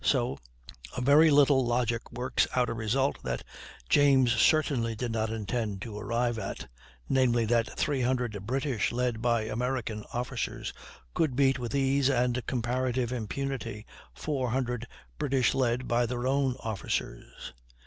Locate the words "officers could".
10.11-11.35